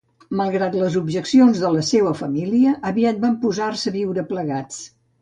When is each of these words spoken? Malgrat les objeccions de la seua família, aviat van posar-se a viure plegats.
Malgrat 0.37 0.77
les 0.83 0.97
objeccions 1.01 1.61
de 1.65 1.71
la 1.77 1.85
seua 1.91 2.15
família, 2.23 2.75
aviat 2.95 3.23
van 3.29 3.39
posar-se 3.47 3.91
a 3.93 3.99
viure 4.01 4.29
plegats. 4.35 4.87